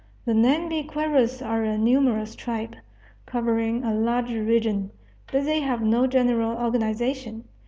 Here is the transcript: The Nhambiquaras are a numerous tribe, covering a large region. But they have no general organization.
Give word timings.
The 0.25 0.33
Nhambiquaras 0.33 1.45
are 1.45 1.61
a 1.63 1.77
numerous 1.77 2.33
tribe, 2.33 2.75
covering 3.27 3.83
a 3.83 3.93
large 3.93 4.31
region. 4.31 4.89
But 5.31 5.45
they 5.45 5.59
have 5.59 5.83
no 5.83 6.07
general 6.07 6.57
organization. 6.57 7.43